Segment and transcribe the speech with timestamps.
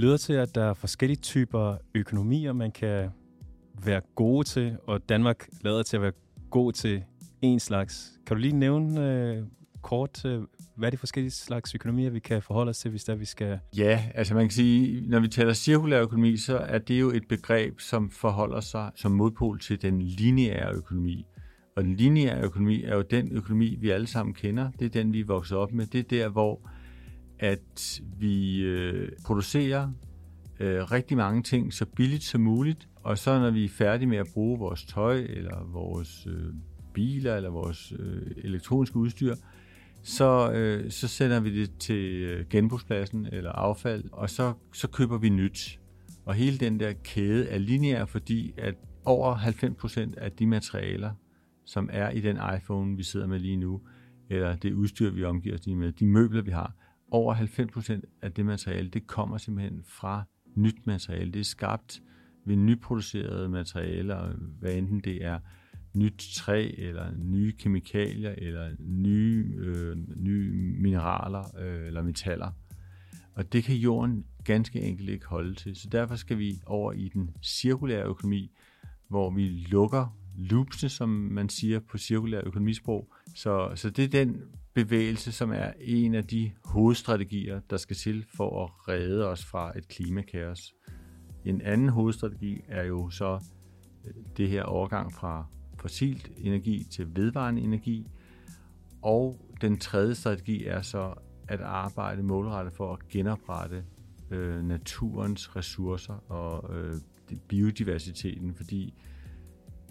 [0.00, 3.10] lyder til, at der er forskellige typer økonomier, man kan
[3.84, 6.12] være gode til, og Danmark lader til at være
[6.50, 7.02] god til
[7.42, 8.12] en slags.
[8.26, 9.44] Kan du lige nævne øh,
[9.82, 10.42] kort, øh,
[10.76, 13.58] hvad er de forskellige slags økonomier, vi kan forholde os til, hvis der vi skal...
[13.76, 17.28] Ja, altså man kan sige, når vi taler cirkulær økonomi, så er det jo et
[17.28, 21.26] begreb, som forholder sig som modpol til den lineære økonomi.
[21.76, 24.70] Og den lineære økonomi er jo den økonomi, vi alle sammen kender.
[24.78, 25.86] Det er den, vi er vokset op med.
[25.86, 26.70] Det er der, hvor
[27.40, 29.92] at vi øh, producerer
[30.60, 34.18] øh, rigtig mange ting så billigt som muligt, og så når vi er færdige med
[34.18, 36.54] at bruge vores tøj, eller vores øh,
[36.94, 39.34] biler, eller vores øh, elektroniske udstyr,
[40.02, 45.18] så, øh, så sender vi det til øh, genbrugspladsen eller affald, og så, så køber
[45.18, 45.80] vi nyt.
[46.24, 51.10] Og hele den der kæde er lineær, fordi at over 90% af de materialer,
[51.64, 53.80] som er i den iPhone, vi sidder med lige nu,
[54.30, 56.74] eller det udstyr, vi omgiver os med, de møbler, vi har,
[57.10, 60.24] over 90% af det materiale, det kommer simpelthen fra
[60.56, 61.32] nyt materiale.
[61.32, 62.02] Det er skabt
[62.44, 65.38] ved nyproducerede materialer, hvad enten det er
[65.94, 72.50] nyt træ, eller nye kemikalier, eller nye, øh, nye mineraler øh, eller metaller.
[73.34, 75.76] Og det kan jorden ganske enkelt ikke holde til.
[75.76, 78.50] Så derfor skal vi over i den cirkulære økonomi,
[79.08, 83.12] hvor vi lukker loopsene, som man siger på cirkulær økonomisprog.
[83.34, 84.42] Så, så det er den
[84.74, 89.78] bevægelse, som er en af de hovedstrategier, der skal til for at redde os fra
[89.78, 90.74] et klimakaos.
[91.44, 93.44] En anden hovedstrategi er jo så
[94.04, 95.46] øh, det her overgang fra
[95.80, 98.06] fossilt energi til vedvarende energi.
[99.02, 101.14] Og den tredje strategi er så
[101.48, 103.84] at arbejde målrettet for at genoprette
[104.30, 106.94] øh, naturens ressourcer og øh,
[107.48, 108.94] biodiversiteten, fordi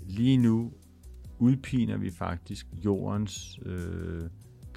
[0.08, 0.74] lige nu
[1.40, 4.30] udpiner vi faktisk jordens øh,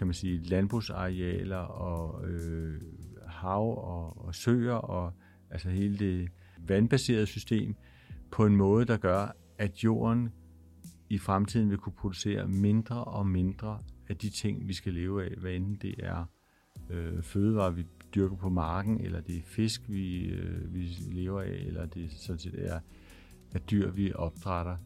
[0.02, 2.80] kan man sige, landbrugsarealer og øh,
[3.26, 5.12] hav og, og søer og
[5.50, 6.28] altså hele det
[6.66, 7.74] vandbaserede system
[8.30, 10.32] på en måde, der gør, at jorden
[11.10, 13.78] i fremtiden vil kunne producere mindre og mindre
[14.08, 16.24] af de ting, vi skal leve af, hvad enten det er
[16.90, 21.64] øh, fødevarer, vi dyrker på marken, eller det er fisk, vi, øh, vi lever af,
[21.66, 22.80] eller det sådan set er,
[23.54, 24.76] er dyr, vi opdrætter.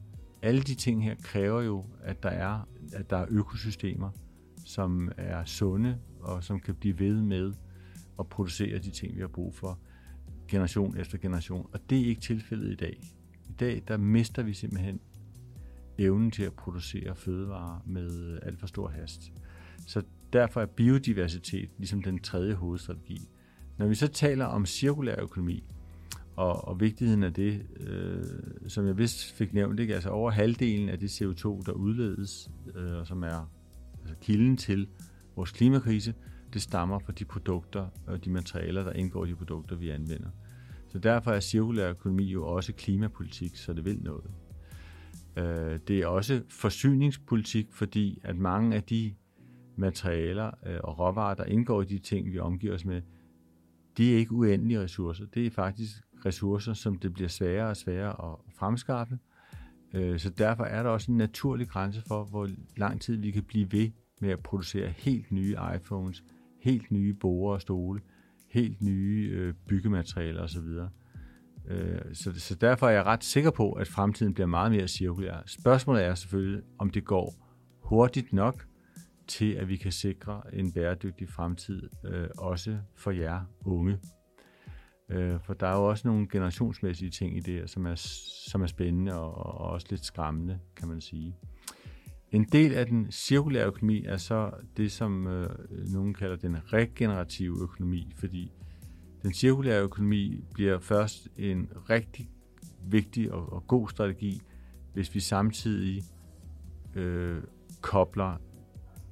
[0.42, 4.10] Alle de ting her kræver jo, at der er, at der er økosystemer,
[4.66, 7.52] som er sunde og som kan blive ved med
[8.18, 9.78] at producere de ting, vi har brug for
[10.48, 11.66] generation efter generation.
[11.72, 12.98] Og det er ikke tilfældet i dag.
[13.48, 15.00] I dag der mister vi simpelthen
[15.98, 19.32] evnen til at producere fødevarer med øh, alt for stor hast.
[19.86, 23.28] Så derfor er biodiversitet ligesom den tredje hovedstrategi.
[23.78, 25.64] Når vi så taler om cirkulær økonomi,
[26.36, 28.24] og, og vigtigheden af det, øh,
[28.68, 29.94] som jeg vist fik nævnt, ikke?
[29.94, 33.50] altså over halvdelen af det CO2, der udledes, øh, og som er
[34.06, 34.88] altså kilden til
[35.36, 36.14] vores klimakrise,
[36.52, 40.28] det stammer fra de produkter og de materialer, der indgår i de produkter, vi anvender.
[40.88, 44.30] Så derfor er cirkulær økonomi jo også klimapolitik, så det vil noget.
[45.36, 49.14] Øh, det er også forsyningspolitik, fordi at mange af de
[49.76, 53.02] materialer øh, og råvarer, der indgår i de ting, vi omgiver os med,
[53.96, 55.26] det er ikke uendelige ressourcer.
[55.26, 59.14] Det er faktisk ressourcer, som det bliver sværere og sværere at fremskaffe.
[59.14, 59.35] Øh,
[59.94, 63.42] Øh, så derfor er der også en naturlig grænse for, hvor lang tid vi kan
[63.42, 66.24] blive ved med at producere helt nye iPhones,
[66.62, 68.00] helt nye borer og stole,
[68.50, 70.66] helt nye øh, byggematerialer osv.
[71.68, 75.42] Øh, så, så derfor er jeg ret sikker på, at fremtiden bliver meget mere cirkulær.
[75.46, 77.34] Spørgsmålet er selvfølgelig, om det går
[77.82, 78.66] hurtigt nok
[79.28, 83.98] til, at vi kan sikre en bæredygtig fremtid, øh, også for jer unge.
[85.08, 87.94] Øh, for der er jo også nogle generationsmæssige ting i det, som er,
[88.50, 91.36] som er spændende og, og også lidt skræmmende, kan man sige.
[92.30, 95.48] En del af den cirkulære økonomi er så det, som øh,
[95.92, 98.52] nogen kalder den regenerative økonomi, fordi
[99.22, 102.30] den cirkulære økonomi bliver først en rigtig
[102.86, 104.40] vigtig og, og god strategi,
[104.92, 106.02] hvis vi samtidig
[106.94, 107.42] øh,
[107.80, 108.36] kobler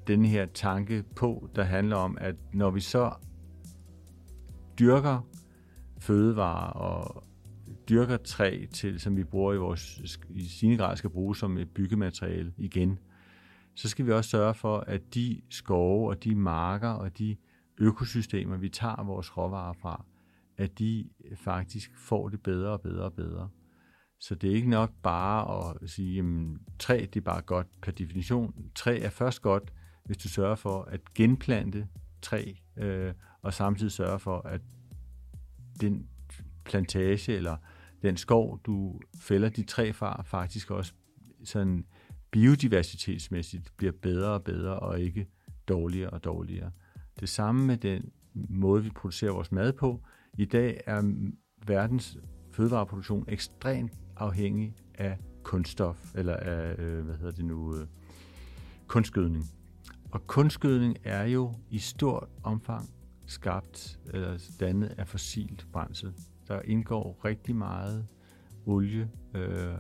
[0.07, 3.13] den her tanke på, der handler om, at når vi så
[4.79, 5.27] dyrker
[6.05, 7.25] fødevarer og
[7.89, 11.71] dyrker træ til, som vi bruger i vores, i sine grad skal bruge som et
[11.71, 12.99] byggemateriale igen,
[13.75, 17.37] så skal vi også sørge for, at de skove og de marker og de
[17.79, 20.05] økosystemer, vi tager vores råvarer fra,
[20.57, 23.49] at de faktisk får det bedre og bedre og bedre.
[24.21, 26.25] Så det er ikke nok bare at sige, at
[26.79, 28.55] træ det er bare godt per definition.
[28.75, 29.73] Træ er først godt,
[30.05, 31.89] hvis du sørger for at genplante
[32.23, 34.61] træ, øh, og samtidig sørge for, at
[35.81, 36.09] den
[36.65, 37.57] plantage eller
[38.03, 40.93] den skov, du fælder de træ fra, faktisk også
[41.45, 41.85] sådan
[42.31, 45.27] biodiversitetsmæssigt bliver bedre og bedre, og ikke
[45.69, 46.71] dårligere og dårligere.
[47.21, 50.03] Det samme med den måde, vi producerer vores mad på,
[50.39, 51.03] I dag er
[51.67, 52.19] verdens
[52.53, 57.87] fødevareproduktion ekstremt afhængig af kunststof, eller af, øh, hvad hedder det nu, øh,
[58.87, 59.45] kunstgødning.
[60.11, 62.91] Og kunstgødning er jo i stort omfang
[63.27, 66.13] skabt eller dannet af fossilt brændsel.
[66.49, 68.07] Der indgår rigtig meget
[68.67, 69.75] olie øh,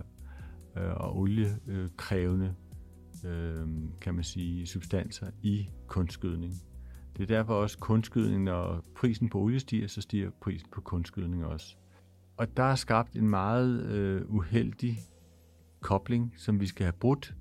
[0.76, 2.54] øh, og oliekrævende
[3.24, 3.68] øh,
[4.00, 6.54] kan man sige, substanser i kunstgødning.
[7.16, 11.44] Det er derfor også kunstgødning, når prisen på olie stiger, så stiger prisen på kunstgødning
[11.44, 11.76] også.
[12.36, 14.98] Og der er skabt en meget øh, uheldig
[15.80, 17.34] kobling, som vi skal have brudt,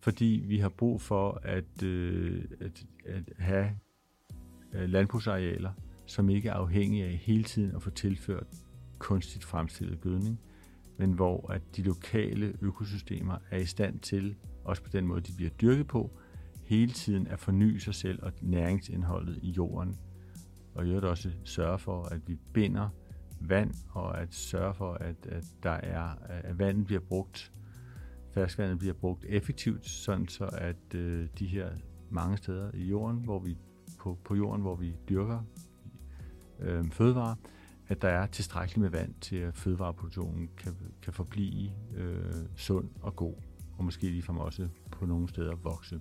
[0.00, 3.70] fordi vi har brug for at, øh, at, at have
[4.76, 5.72] Øh, landbrugsarealer,
[6.06, 8.46] som ikke er afhængige af hele tiden at få tilført
[8.98, 10.40] kunstigt fremstillet gødning,
[10.96, 15.32] men hvor at de lokale økosystemer er i stand til, også på den måde, de
[15.36, 16.10] bliver dyrket på,
[16.64, 19.96] hele tiden at forny sig selv og næringsindholdet i jorden.
[20.74, 22.88] Og i øvrigt også sørge for, at vi binder
[23.40, 27.52] vand, og at sørge for, at, at der er, at vandet bliver brugt,
[28.34, 31.70] ferskvandet bliver brugt effektivt, sådan så at øh, de her
[32.10, 33.56] mange steder i jorden, hvor vi
[34.06, 35.40] på, på jorden, hvor vi dyrker
[36.60, 37.34] øh, fødevarer,
[37.88, 43.16] at der er tilstrækkeligt med vand til, at fødevareproduktionen kan, kan forblive øh, sund og
[43.16, 43.34] god,
[43.78, 46.00] og måske ligefrem også på nogle steder vokse.